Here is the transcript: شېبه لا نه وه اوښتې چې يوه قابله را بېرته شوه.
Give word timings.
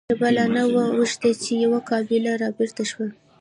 شېبه 0.09 0.29
لا 0.35 0.45
نه 0.55 0.63
وه 0.71 0.83
اوښتې 0.97 1.31
چې 1.43 1.51
يوه 1.63 1.79
قابله 1.89 2.31
را 2.41 2.49
بېرته 2.57 2.83
شوه. 2.91 3.07